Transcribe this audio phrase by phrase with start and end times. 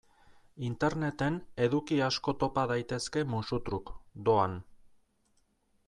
[0.69, 3.93] Interneten eduki asko topa daitezke musu-truk,
[4.31, 4.57] doan.